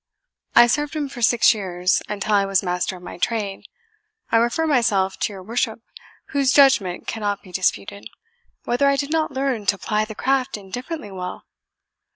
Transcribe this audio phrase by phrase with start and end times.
[0.55, 3.67] I served him for six years, until I was master of my trade
[4.31, 5.79] I refer myself to your worship,
[6.29, 8.09] whose judgment cannot be disputed,
[8.63, 11.43] whether I did not learn to ply the craft indifferently well?"